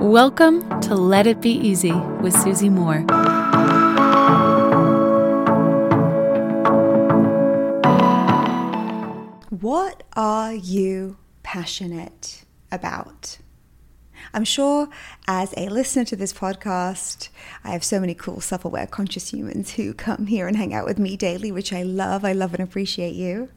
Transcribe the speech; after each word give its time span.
Welcome 0.00 0.80
to 0.82 0.94
Let 0.94 1.26
It 1.26 1.40
Be 1.40 1.50
Easy 1.50 1.90
with 1.90 2.32
Susie 2.32 2.68
Moore. 2.68 3.00
What 9.50 10.04
are 10.12 10.54
you 10.54 11.16
passionate 11.42 12.44
about? 12.70 13.38
I'm 14.32 14.44
sure 14.44 14.88
as 15.26 15.52
a 15.56 15.68
listener 15.68 16.04
to 16.04 16.14
this 16.14 16.32
podcast, 16.32 17.30
I 17.64 17.70
have 17.70 17.82
so 17.82 17.98
many 17.98 18.14
cool 18.14 18.40
self 18.40 18.64
aware 18.64 18.86
conscious 18.86 19.32
humans 19.32 19.72
who 19.72 19.94
come 19.94 20.26
here 20.26 20.46
and 20.46 20.56
hang 20.56 20.72
out 20.72 20.86
with 20.86 21.00
me 21.00 21.16
daily, 21.16 21.50
which 21.50 21.72
I 21.72 21.82
love. 21.82 22.24
I 22.24 22.34
love 22.34 22.54
and 22.54 22.62
appreciate 22.62 23.16
you. 23.16 23.48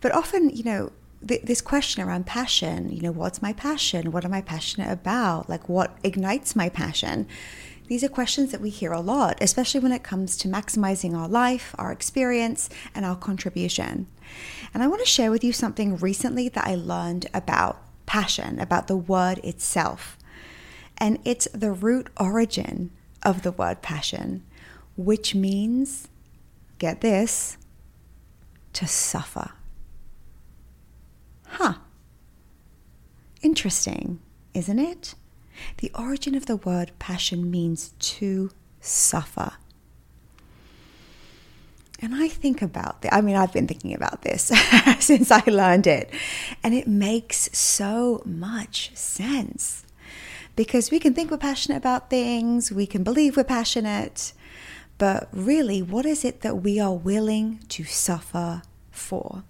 But 0.00 0.12
often, 0.12 0.50
you 0.50 0.64
know, 0.64 0.90
th- 1.26 1.42
this 1.42 1.60
question 1.60 2.02
around 2.02 2.26
passion, 2.26 2.90
you 2.90 3.00
know, 3.02 3.12
what's 3.12 3.42
my 3.42 3.52
passion? 3.52 4.12
What 4.12 4.24
am 4.24 4.34
I 4.34 4.40
passionate 4.40 4.90
about? 4.90 5.48
Like, 5.48 5.68
what 5.68 5.96
ignites 6.02 6.56
my 6.56 6.68
passion? 6.68 7.26
These 7.88 8.04
are 8.04 8.08
questions 8.08 8.52
that 8.52 8.60
we 8.60 8.70
hear 8.70 8.92
a 8.92 9.00
lot, 9.00 9.38
especially 9.40 9.80
when 9.80 9.92
it 9.92 10.02
comes 10.02 10.36
to 10.38 10.48
maximizing 10.48 11.14
our 11.14 11.28
life, 11.28 11.74
our 11.78 11.92
experience, 11.92 12.70
and 12.94 13.04
our 13.04 13.16
contribution. 13.16 14.06
And 14.72 14.82
I 14.82 14.86
want 14.86 15.00
to 15.00 15.06
share 15.06 15.30
with 15.30 15.44
you 15.44 15.52
something 15.52 15.96
recently 15.96 16.48
that 16.48 16.66
I 16.66 16.74
learned 16.74 17.26
about 17.34 17.82
passion, 18.06 18.58
about 18.58 18.86
the 18.86 18.96
word 18.96 19.38
itself. 19.44 20.16
And 20.96 21.18
it's 21.24 21.48
the 21.52 21.72
root 21.72 22.08
origin 22.18 22.90
of 23.22 23.42
the 23.42 23.52
word 23.52 23.82
passion, 23.82 24.44
which 24.96 25.34
means, 25.34 26.08
get 26.78 27.00
this, 27.00 27.58
to 28.74 28.86
suffer. 28.86 29.50
Interesting, 33.52 34.18
isn't 34.54 34.78
it? 34.78 35.14
The 35.76 35.92
origin 35.94 36.34
of 36.34 36.46
the 36.46 36.56
word 36.56 36.90
passion 36.98 37.50
means 37.50 37.90
to 37.98 38.50
suffer. 38.80 39.52
And 42.00 42.14
I 42.14 42.28
think 42.28 42.62
about 42.62 43.02
this. 43.02 43.10
I 43.12 43.20
mean, 43.20 43.36
I've 43.36 43.52
been 43.52 43.66
thinking 43.66 43.92
about 43.92 44.22
this 44.22 44.44
since 45.00 45.30
I 45.30 45.42
learned 45.46 45.86
it. 45.86 46.10
And 46.62 46.72
it 46.72 46.88
makes 46.88 47.50
so 47.52 48.22
much 48.24 48.90
sense. 48.96 49.84
Because 50.56 50.90
we 50.90 50.98
can 50.98 51.12
think 51.12 51.30
we're 51.30 51.36
passionate 51.36 51.76
about 51.76 52.08
things, 52.08 52.72
we 52.72 52.86
can 52.86 53.04
believe 53.04 53.36
we're 53.36 53.44
passionate, 53.44 54.32
but 54.96 55.28
really, 55.30 55.82
what 55.82 56.06
is 56.06 56.24
it 56.24 56.40
that 56.40 56.62
we 56.62 56.80
are 56.80 56.94
willing 56.94 57.60
to 57.68 57.84
suffer 57.84 58.62
for? 58.90 59.44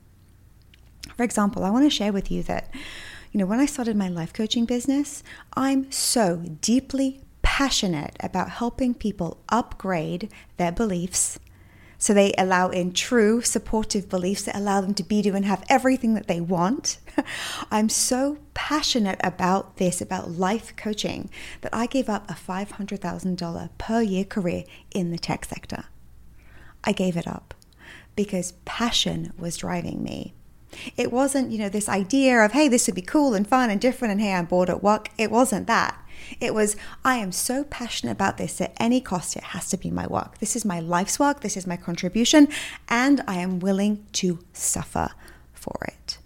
For 1.17 1.23
example, 1.23 1.63
I 1.63 1.71
want 1.71 1.85
to 1.85 1.91
share 1.91 2.13
with 2.13 2.33
you 2.33 2.43
that, 2.43 2.69
you 3.33 3.39
know, 3.39 3.47
when 3.47 3.61
I 3.61 3.67
started 3.67 3.97
my 3.97 4.09
life 4.09 4.33
coaching 4.33 4.67
business, 4.67 5.23
I'm 5.55 5.91
so 5.91 6.45
deeply 6.61 7.21
passionate 7.43 8.17
about 8.21 8.51
helping 8.51 8.95
people 8.95 9.39
upgrade 9.49 10.31
their 10.59 10.71
beliefs 10.73 11.39
so 12.03 12.13
they 12.13 12.35
allow 12.37 12.69
in 12.69 12.93
true 12.93 13.43
supportive 13.43 14.09
beliefs 14.09 14.43
that 14.43 14.57
allow 14.57 14.81
them 14.81 14.93
to 14.95 15.05
be, 15.05 15.23
do, 15.23 15.37
and 15.37 15.45
have 15.45 15.65
everything 15.69 16.15
that 16.15 16.27
they 16.27 16.41
want. 16.41 16.99
I'm 17.71 17.89
so 17.89 18.39
passionate 18.55 19.21
about 19.23 19.77
this, 19.77 20.01
about 20.01 20.33
life 20.33 20.75
coaching, 20.75 21.31
that 21.61 21.73
I 21.73 21.87
gave 21.87 22.09
up 22.09 22.29
a 22.29 22.35
$500,000 22.35 23.69
per 23.79 24.03
year 24.03 24.25
career 24.25 24.65
in 24.93 25.13
the 25.13 25.17
tech 25.17 25.45
sector. 25.45 25.85
I 26.83 26.91
gave 26.91 27.17
it 27.17 27.29
up 27.29 27.55
because 28.17 28.55
passion 28.65 29.33
was 29.39 29.59
driving 29.59 30.03
me. 30.03 30.35
It 30.97 31.13
wasn't, 31.13 31.51
you 31.51 31.59
know, 31.59 31.69
this 31.69 31.89
idea 31.89 32.41
of, 32.45 32.53
hey, 32.53 32.69
this 32.69 32.87
would 32.87 32.95
be 32.95 33.03
cool 33.03 33.35
and 33.35 33.47
fun 33.47 33.71
and 33.71 33.81
different, 33.81 34.13
and 34.13 34.21
hey, 34.21 34.33
I'm 34.33 34.47
bored 34.47 34.71
at 34.71 34.83
work. 34.83 35.11
It 35.19 35.31
wasn't 35.31 35.67
that. 35.67 35.99
It 36.41 36.55
was, 36.55 36.77
I 37.05 37.17
am 37.17 37.33
so 37.33 37.65
passionate 37.65 38.13
about 38.13 38.39
this 38.39 38.61
at 38.61 38.75
any 38.79 39.01
cost, 39.01 39.37
it 39.37 39.43
has 39.43 39.69
to 39.71 39.77
be 39.77 39.91
my 39.91 40.07
work. 40.07 40.39
This 40.39 40.57
is 40.57 40.65
my 40.65 40.81
life's 40.81 41.19
work, 41.19 41.41
this 41.41 41.57
is 41.57 41.67
my 41.67 41.77
contribution, 41.77 42.49
and 42.89 43.23
I 43.27 43.37
am 43.37 43.59
willing 43.59 44.07
to 44.13 44.39
suffer 44.53 45.11
for 45.53 45.77
it. 45.89 46.19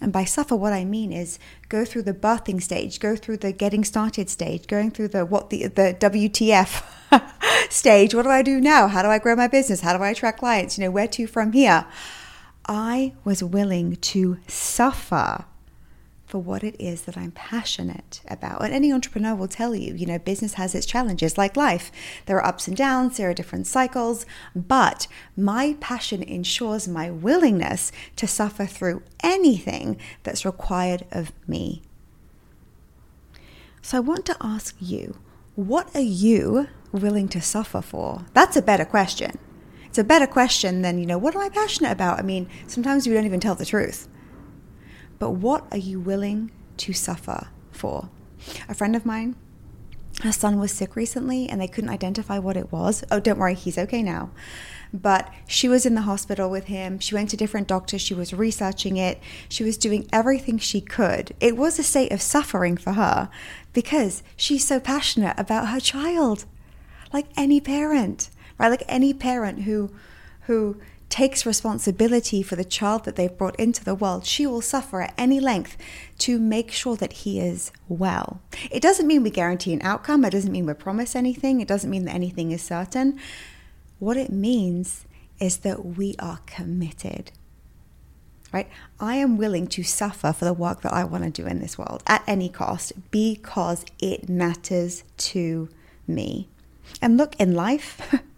And 0.00 0.12
by 0.12 0.24
suffer, 0.24 0.56
what 0.56 0.72
I 0.72 0.84
mean 0.84 1.12
is 1.12 1.38
go 1.68 1.84
through 1.84 2.02
the 2.02 2.12
birthing 2.12 2.60
stage, 2.62 3.00
go 3.00 3.16
through 3.16 3.38
the 3.38 3.52
getting 3.52 3.84
started 3.84 4.28
stage, 4.28 4.66
going 4.66 4.90
through 4.90 5.08
the 5.08 5.24
what 5.24 5.50
the 5.50 5.68
the 5.68 5.96
WTF 5.98 7.70
stage. 7.70 8.14
What 8.14 8.24
do 8.24 8.28
I 8.28 8.42
do 8.42 8.60
now? 8.60 8.88
How 8.88 9.02
do 9.02 9.08
I 9.08 9.18
grow 9.18 9.36
my 9.36 9.46
business? 9.46 9.80
How 9.80 9.96
do 9.96 10.02
I 10.02 10.10
attract 10.10 10.40
clients? 10.40 10.76
You 10.76 10.84
know, 10.84 10.90
where 10.90 11.08
to 11.08 11.26
from 11.26 11.52
here? 11.52 11.86
I 12.66 13.12
was 13.24 13.42
willing 13.42 13.96
to 13.96 14.38
suffer 14.46 15.44
for 16.26 16.38
what 16.38 16.64
it 16.64 16.74
is 16.80 17.02
that 17.02 17.16
I'm 17.16 17.30
passionate 17.30 18.20
about. 18.26 18.64
And 18.64 18.72
any 18.72 18.92
entrepreneur 18.92 19.34
will 19.34 19.48
tell 19.48 19.74
you, 19.74 19.94
you 19.94 20.06
know, 20.06 20.18
business 20.18 20.54
has 20.54 20.74
its 20.74 20.86
challenges 20.86 21.38
like 21.38 21.56
life. 21.56 21.92
There 22.26 22.38
are 22.38 22.46
ups 22.46 22.66
and 22.66 22.76
downs, 22.76 23.18
there 23.18 23.30
are 23.30 23.34
different 23.34 23.66
cycles, 23.66 24.24
but 24.56 25.06
my 25.36 25.76
passion 25.80 26.22
ensures 26.22 26.88
my 26.88 27.10
willingness 27.10 27.92
to 28.16 28.26
suffer 28.26 28.66
through 28.66 29.02
anything 29.22 29.98
that's 30.22 30.44
required 30.44 31.04
of 31.12 31.32
me. 31.46 31.82
So 33.82 33.98
I 33.98 34.00
want 34.00 34.24
to 34.26 34.36
ask 34.40 34.74
you, 34.80 35.18
what 35.54 35.94
are 35.94 36.00
you 36.00 36.68
willing 36.90 37.28
to 37.28 37.40
suffer 37.40 37.82
for? 37.82 38.24
That's 38.32 38.56
a 38.56 38.62
better 38.62 38.84
question. 38.84 39.38
It's 39.94 39.98
a 40.00 40.02
better 40.02 40.26
question 40.26 40.82
than, 40.82 40.98
you 40.98 41.06
know, 41.06 41.18
what 41.18 41.36
am 41.36 41.40
I 41.40 41.48
passionate 41.48 41.92
about? 41.92 42.18
I 42.18 42.22
mean, 42.22 42.48
sometimes 42.66 43.06
we 43.06 43.14
don't 43.14 43.26
even 43.26 43.38
tell 43.38 43.54
the 43.54 43.64
truth 43.64 44.08
but 45.18 45.30
what 45.30 45.66
are 45.70 45.78
you 45.78 46.00
willing 46.00 46.50
to 46.76 46.92
suffer 46.92 47.48
for? 47.70 48.10
A 48.68 48.74
friend 48.74 48.94
of 48.94 49.06
mine, 49.06 49.36
her 50.22 50.32
son 50.32 50.58
was 50.58 50.72
sick 50.72 50.96
recently 50.96 51.48
and 51.48 51.60
they 51.60 51.68
couldn't 51.68 51.90
identify 51.90 52.38
what 52.38 52.56
it 52.56 52.70
was. 52.70 53.04
Oh, 53.10 53.20
don't 53.20 53.38
worry, 53.38 53.54
he's 53.54 53.78
okay 53.78 54.02
now. 54.02 54.30
But 54.92 55.32
she 55.46 55.66
was 55.66 55.86
in 55.86 55.94
the 55.94 56.02
hospital 56.02 56.50
with 56.50 56.64
him. 56.64 56.98
She 56.98 57.14
went 57.14 57.30
to 57.30 57.36
different 57.36 57.68
doctors. 57.68 58.00
She 58.00 58.12
was 58.12 58.34
researching 58.34 58.96
it. 58.96 59.18
She 59.48 59.64
was 59.64 59.76
doing 59.76 60.06
everything 60.12 60.58
she 60.58 60.80
could. 60.80 61.34
It 61.40 61.56
was 61.56 61.78
a 61.78 61.82
state 61.82 62.12
of 62.12 62.20
suffering 62.20 62.76
for 62.76 62.92
her 62.92 63.28
because 63.72 64.22
she's 64.36 64.66
so 64.66 64.78
passionate 64.78 65.38
about 65.38 65.68
her 65.68 65.80
child. 65.80 66.44
Like 67.12 67.26
any 67.36 67.60
parent, 67.60 68.28
right? 68.58 68.68
Like 68.68 68.84
any 68.88 69.12
parent 69.14 69.62
who 69.62 69.90
who 70.42 70.76
takes 71.08 71.46
responsibility 71.46 72.42
for 72.42 72.56
the 72.56 72.64
child 72.64 73.04
that 73.04 73.14
they've 73.14 73.38
brought 73.38 73.54
into 73.54 73.84
the 73.84 73.94
world, 73.94 74.26
she 74.26 74.46
will 74.46 74.60
suffer 74.60 75.00
at 75.00 75.14
any 75.16 75.38
length 75.38 75.76
to 76.18 76.40
make 76.40 76.72
sure 76.72 76.96
that 76.96 77.12
he 77.12 77.38
is 77.38 77.70
well. 77.88 78.40
It 78.70 78.82
doesn't 78.82 79.06
mean 79.06 79.22
we 79.22 79.30
guarantee 79.30 79.72
an 79.72 79.82
outcome, 79.82 80.24
it 80.24 80.30
doesn't 80.30 80.50
mean 80.50 80.66
we 80.66 80.74
promise 80.74 81.14
anything, 81.14 81.60
it 81.60 81.68
doesn't 81.68 81.88
mean 81.88 82.04
that 82.06 82.14
anything 82.14 82.50
is 82.50 82.62
certain. 82.62 83.20
What 84.00 84.16
it 84.16 84.32
means 84.32 85.06
is 85.38 85.58
that 85.58 85.84
we 85.96 86.16
are 86.18 86.40
committed. 86.46 87.30
Right? 88.52 88.68
I 89.00 89.16
am 89.16 89.36
willing 89.36 89.66
to 89.68 89.82
suffer 89.82 90.32
for 90.32 90.44
the 90.44 90.52
work 90.52 90.82
that 90.82 90.92
I 90.92 91.04
want 91.04 91.24
to 91.24 91.30
do 91.30 91.46
in 91.46 91.60
this 91.60 91.76
world 91.76 92.02
at 92.06 92.22
any 92.26 92.48
cost 92.48 92.92
because 93.10 93.84
it 94.00 94.28
matters 94.28 95.02
to 95.18 95.68
me. 96.06 96.48
And 97.00 97.16
look, 97.16 97.34
in 97.36 97.54
life, 97.54 98.14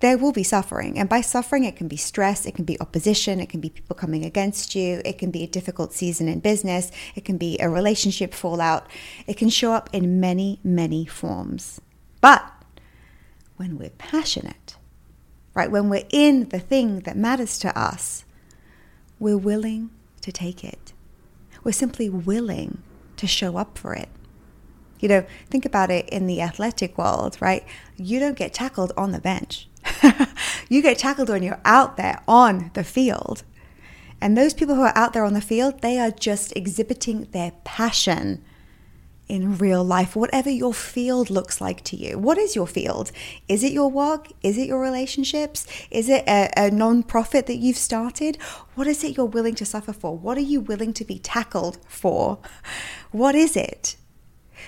there 0.00 0.16
will 0.16 0.32
be 0.32 0.42
suffering. 0.42 0.98
And 0.98 1.08
by 1.08 1.20
suffering, 1.20 1.64
it 1.64 1.76
can 1.76 1.88
be 1.88 1.96
stress, 1.96 2.46
it 2.46 2.54
can 2.54 2.64
be 2.64 2.80
opposition, 2.80 3.40
it 3.40 3.48
can 3.48 3.60
be 3.60 3.70
people 3.70 3.96
coming 3.96 4.24
against 4.24 4.74
you, 4.74 5.02
it 5.04 5.18
can 5.18 5.30
be 5.30 5.42
a 5.42 5.48
difficult 5.48 5.92
season 5.92 6.28
in 6.28 6.40
business, 6.40 6.92
it 7.14 7.24
can 7.24 7.36
be 7.36 7.58
a 7.60 7.68
relationship 7.68 8.32
fallout. 8.32 8.86
It 9.26 9.36
can 9.36 9.48
show 9.48 9.72
up 9.72 9.90
in 9.92 10.20
many, 10.20 10.60
many 10.62 11.04
forms. 11.04 11.80
But 12.20 12.44
when 13.56 13.76
we're 13.76 13.90
passionate, 13.90 14.76
right, 15.54 15.70
when 15.70 15.88
we're 15.88 16.06
in 16.10 16.48
the 16.50 16.60
thing 16.60 17.00
that 17.00 17.16
matters 17.16 17.58
to 17.60 17.76
us, 17.76 18.24
we're 19.18 19.36
willing 19.36 19.90
to 20.20 20.30
take 20.30 20.62
it. 20.62 20.92
We're 21.64 21.72
simply 21.72 22.08
willing 22.08 22.82
to 23.16 23.26
show 23.26 23.56
up 23.56 23.76
for 23.76 23.94
it. 23.94 24.08
You 25.00 25.08
know, 25.08 25.26
think 25.48 25.64
about 25.64 25.90
it 25.90 26.08
in 26.08 26.26
the 26.26 26.40
athletic 26.40 26.98
world, 26.98 27.36
right? 27.40 27.64
You 27.96 28.20
don't 28.20 28.36
get 28.36 28.52
tackled 28.54 28.92
on 28.96 29.12
the 29.12 29.20
bench. 29.20 29.68
you 30.68 30.82
get 30.82 30.98
tackled 30.98 31.28
when 31.28 31.42
you're 31.42 31.60
out 31.64 31.96
there 31.96 32.22
on 32.26 32.70
the 32.74 32.84
field. 32.84 33.44
And 34.20 34.36
those 34.36 34.54
people 34.54 34.74
who 34.74 34.82
are 34.82 34.96
out 34.96 35.12
there 35.12 35.24
on 35.24 35.34
the 35.34 35.40
field, 35.40 35.80
they 35.80 35.98
are 35.98 36.10
just 36.10 36.52
exhibiting 36.56 37.28
their 37.32 37.52
passion 37.64 38.44
in 39.28 39.58
real 39.58 39.84
life, 39.84 40.16
whatever 40.16 40.50
your 40.50 40.72
field 40.72 41.28
looks 41.28 41.60
like 41.60 41.84
to 41.84 41.96
you. 41.96 42.18
What 42.18 42.38
is 42.38 42.56
your 42.56 42.66
field? 42.66 43.12
Is 43.46 43.62
it 43.62 43.72
your 43.72 43.90
work? 43.90 44.28
Is 44.42 44.56
it 44.56 44.66
your 44.66 44.80
relationships? 44.80 45.66
Is 45.90 46.08
it 46.08 46.24
a, 46.26 46.50
a 46.56 46.70
non 46.70 47.02
profit 47.02 47.46
that 47.46 47.56
you've 47.56 47.76
started? 47.76 48.38
What 48.74 48.86
is 48.86 49.04
it 49.04 49.16
you're 49.16 49.26
willing 49.26 49.54
to 49.56 49.66
suffer 49.66 49.92
for? 49.92 50.16
What 50.16 50.38
are 50.38 50.42
you 50.42 50.60
willing 50.60 50.94
to 50.94 51.04
be 51.04 51.18
tackled 51.18 51.78
for? 51.86 52.38
What 53.10 53.34
is 53.34 53.56
it? 53.56 53.96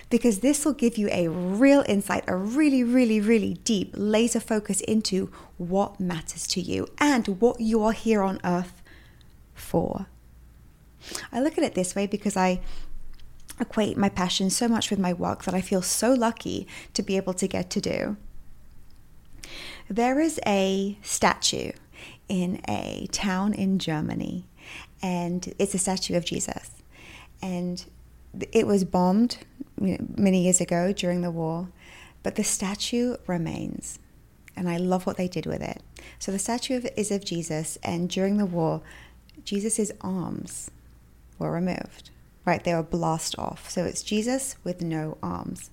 Because 0.09 0.41
this 0.41 0.65
will 0.65 0.73
give 0.73 0.97
you 0.97 1.09
a 1.11 1.29
real 1.29 1.85
insight, 1.89 2.25
a 2.27 2.37
really, 2.37 2.83
really, 2.83 3.21
really 3.21 3.55
deep 3.65 3.93
laser 3.95 4.41
focus 4.41 4.81
into 4.83 5.31
what 5.59 6.01
matters 6.01 6.47
to 6.49 6.61
you 6.61 6.87
and 6.99 7.41
what 7.41 7.61
you 7.61 7.83
are 7.83 7.93
here 7.93 8.23
on 8.23 8.41
earth 8.45 8.83
for. 9.55 10.07
I 11.33 11.41
look 11.41 11.57
at 11.59 11.65
it 11.65 11.75
this 11.75 11.95
way 11.95 12.07
because 12.07 12.37
I 12.37 12.61
equate 13.59 13.97
my 13.97 14.09
passion 14.09 14.51
so 14.51 14.69
much 14.69 14.91
with 14.91 14.99
my 14.99 15.13
work 15.13 15.45
that 15.45 15.55
I 15.55 15.61
feel 15.61 15.83
so 15.83 16.13
lucky 16.13 16.67
to 16.95 17.03
be 17.03 17.17
able 17.17 17.35
to 17.35 17.47
get 17.47 17.71
to 17.71 17.81
do. 17.81 18.17
There 19.89 20.21
is 20.21 20.41
a 20.47 20.99
statue 21.03 21.73
in 22.29 22.61
a 22.69 23.09
town 23.11 23.53
in 23.53 23.79
Germany, 23.79 24.47
and 25.03 25.53
it's 25.59 25.75
a 25.75 25.79
statue 25.79 26.17
of 26.17 26.25
Jesus. 26.25 26.71
And 27.43 27.85
it 28.53 28.67
was 28.67 28.85
bombed 28.85 29.39
many 29.79 30.43
years 30.43 30.61
ago 30.61 30.93
during 30.93 31.23
the 31.23 31.31
war, 31.31 31.69
but 32.23 32.37
the 32.37 32.45
statue 32.45 33.17
remains. 33.27 33.99
And 34.57 34.69
I 34.69 34.77
love 34.77 35.07
what 35.07 35.17
they 35.17 35.29
did 35.29 35.47
with 35.47 35.63
it. 35.63 35.83
So 36.19 36.33
the 36.33 36.39
statue 36.39 36.83
is 36.97 37.11
of 37.11 37.25
Jesus, 37.25 37.79
and 37.83 38.11
during 38.11 38.37
the 38.37 38.47
war, 38.47 38.83
Jesus' 39.45 39.91
arms 40.01 40.71
were 41.39 41.53
removed, 41.53 42.11
right? 42.45 42.63
They 42.63 42.75
were 42.75 42.83
blasted 42.83 43.41
off. 43.41 43.71
So 43.71 43.85
it's 43.85 44.03
Jesus 44.03 44.57
with 44.63 44.83
no 44.83 45.17
arms. 45.23 45.71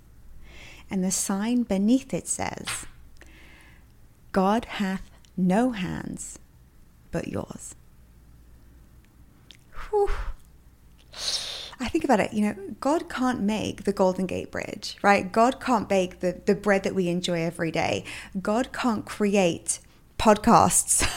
And 0.89 1.03
the 1.03 1.11
sign 1.11 1.63
beneath 1.63 2.13
it 2.13 2.27
says, 2.27 2.85
God 4.31 4.65
hath 4.65 5.09
no 5.35 5.71
hands 5.71 6.39
but 7.11 7.27
yours. 7.27 7.75
Whew. 9.89 10.09
I 11.79 11.89
think 11.89 12.03
about 12.03 12.19
it, 12.19 12.33
you 12.33 12.41
know, 12.41 12.55
God 12.79 13.07
can't 13.07 13.41
make 13.41 13.83
the 13.83 13.93
Golden 13.93 14.25
Gate 14.25 14.51
Bridge, 14.51 14.97
right? 15.03 15.31
God 15.31 15.59
can't 15.59 15.87
bake 15.87 16.21
the, 16.21 16.41
the 16.45 16.55
bread 16.55 16.83
that 16.83 16.95
we 16.95 17.07
enjoy 17.07 17.41
every 17.41 17.69
day. 17.69 18.03
God 18.41 18.73
can't 18.73 19.05
create 19.05 19.79
podcasts, 20.17 21.07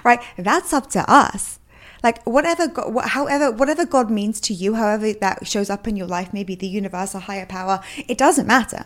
right? 0.04 0.20
That's 0.38 0.72
up 0.72 0.90
to 0.90 1.10
us. 1.10 1.58
Like 2.04 2.22
whatever, 2.24 2.68
God, 2.68 3.06
however, 3.06 3.50
whatever 3.50 3.84
God 3.84 4.10
means 4.10 4.40
to 4.42 4.54
you, 4.54 4.74
however 4.74 5.12
that 5.14 5.46
shows 5.46 5.70
up 5.70 5.88
in 5.88 5.96
your 5.96 6.06
life, 6.06 6.32
maybe 6.32 6.54
the 6.54 6.68
universe, 6.68 7.14
a 7.14 7.20
higher 7.20 7.46
power, 7.46 7.80
it 8.06 8.18
doesn't 8.18 8.46
matter 8.46 8.84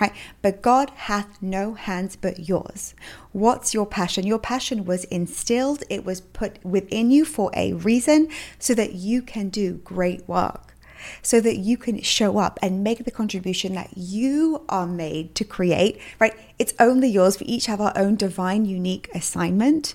right? 0.00 0.12
But 0.42 0.62
God 0.62 0.90
hath 0.90 1.40
no 1.42 1.74
hands 1.74 2.16
but 2.16 2.48
yours. 2.48 2.94
What's 3.32 3.74
your 3.74 3.86
passion? 3.86 4.26
Your 4.26 4.38
passion 4.38 4.84
was 4.84 5.04
instilled, 5.04 5.82
it 5.90 6.04
was 6.04 6.20
put 6.20 6.64
within 6.64 7.10
you 7.10 7.24
for 7.24 7.50
a 7.54 7.72
reason 7.72 8.28
so 8.58 8.74
that 8.74 8.94
you 8.94 9.22
can 9.22 9.48
do 9.48 9.74
great 9.84 10.26
work, 10.28 10.74
so 11.22 11.40
that 11.40 11.56
you 11.58 11.76
can 11.76 12.00
show 12.02 12.38
up 12.38 12.58
and 12.62 12.84
make 12.84 13.04
the 13.04 13.10
contribution 13.10 13.74
that 13.74 13.96
you 13.96 14.64
are 14.68 14.86
made 14.86 15.34
to 15.36 15.44
create, 15.44 16.00
right? 16.18 16.34
It's 16.58 16.74
only 16.78 17.08
yours. 17.08 17.40
We 17.40 17.46
each 17.46 17.66
have 17.66 17.80
our 17.80 17.92
own 17.96 18.16
divine, 18.16 18.64
unique 18.64 19.08
assignment. 19.14 19.94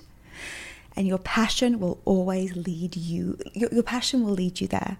And 0.96 1.08
your 1.08 1.18
passion 1.18 1.80
will 1.80 2.00
always 2.04 2.54
lead 2.54 2.96
you, 2.96 3.36
your, 3.52 3.68
your 3.72 3.82
passion 3.82 4.24
will 4.24 4.32
lead 4.32 4.60
you 4.60 4.68
there. 4.68 4.98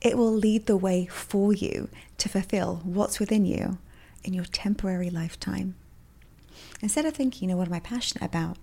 It 0.00 0.16
will 0.16 0.32
lead 0.32 0.64
the 0.64 0.78
way 0.78 1.04
for 1.06 1.52
you 1.52 1.90
to 2.16 2.28
fulfill 2.30 2.80
what's 2.84 3.20
within 3.20 3.44
you 3.44 3.76
in 4.24 4.34
your 4.34 4.44
temporary 4.44 5.10
lifetime. 5.10 5.74
Instead 6.80 7.04
of 7.04 7.14
thinking, 7.14 7.48
you 7.48 7.54
know, 7.54 7.58
what 7.58 7.68
am 7.68 7.74
I 7.74 7.80
passionate 7.80 8.24
about? 8.24 8.58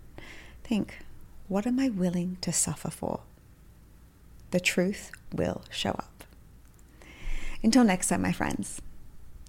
Think, 0.63 1.00
what 1.47 1.67
am 1.67 1.79
I 1.79 1.89
willing 1.89 2.38
to 2.41 2.51
suffer 2.51 2.89
for? 2.89 3.21
The 4.51 4.59
truth 4.59 5.11
will 5.33 5.63
show 5.69 5.91
up. 5.91 6.23
Until 7.63 7.83
next 7.83 8.09
time, 8.09 8.21
my 8.21 8.31
friends, 8.31 8.81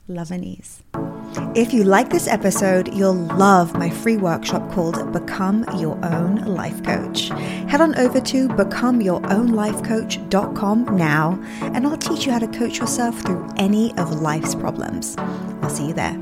love 0.08 0.30
and 0.30 0.44
ease. 0.44 0.82
If 1.54 1.72
you 1.72 1.84
like 1.84 2.10
this 2.10 2.26
episode, 2.26 2.92
you'll 2.94 3.14
love 3.14 3.74
my 3.74 3.90
free 3.90 4.16
workshop 4.16 4.70
called 4.72 5.12
Become 5.12 5.64
Your 5.76 5.98
Own 6.04 6.36
Life 6.44 6.82
Coach. 6.82 7.30
Head 7.74 7.80
on 7.80 7.96
over 7.96 8.20
to 8.20 8.48
becomeyourownlifecoach.com 8.50 10.96
now, 10.96 11.42
and 11.60 11.84
I'll 11.84 11.96
teach 11.96 12.24
you 12.24 12.30
how 12.30 12.38
to 12.38 12.46
coach 12.46 12.78
yourself 12.78 13.18
through 13.22 13.52
any 13.56 13.92
of 13.98 14.20
life's 14.20 14.54
problems. 14.54 15.16
I'll 15.18 15.70
see 15.70 15.88
you 15.88 15.92
there. 15.92 16.16